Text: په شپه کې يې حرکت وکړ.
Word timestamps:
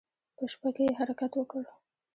په 0.37 0.43
شپه 0.51 0.69
کې 0.75 0.83
يې 0.87 0.97
حرکت 0.99 1.31
وکړ. 1.35 1.63